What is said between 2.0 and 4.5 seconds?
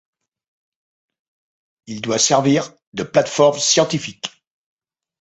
doit servir de plateforme scientifique.